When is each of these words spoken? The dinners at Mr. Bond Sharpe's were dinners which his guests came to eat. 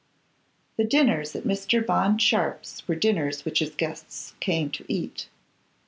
The 0.77 0.83
dinners 0.83 1.35
at 1.35 1.43
Mr. 1.43 1.85
Bond 1.85 2.23
Sharpe's 2.23 2.87
were 2.87 2.95
dinners 2.95 3.45
which 3.45 3.59
his 3.59 3.75
guests 3.75 4.33
came 4.39 4.71
to 4.71 4.83
eat. 4.87 5.29